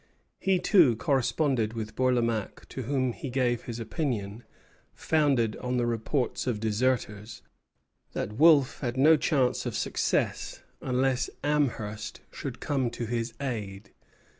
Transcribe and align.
He 0.39 0.57
too 0.57 0.95
corresponded 0.95 1.73
with 1.73 1.95
Bourlamaque, 1.95 2.67
to 2.69 2.81
whom 2.81 3.13
he 3.13 3.29
gave 3.29 3.65
his 3.65 3.79
opinion, 3.79 4.43
founded 4.95 5.55
on 5.57 5.77
the 5.77 5.85
reports 5.85 6.47
of 6.47 6.59
deserters, 6.59 7.43
that 8.13 8.33
Wolfe 8.33 8.79
had 8.79 8.97
no 8.97 9.15
chance 9.15 9.67
of 9.67 9.75
success 9.75 10.63
unless 10.81 11.29
Amherst 11.43 12.21
should 12.31 12.59
come 12.59 12.89
to 12.89 13.05
his 13.05 13.35
aid. 13.39 13.91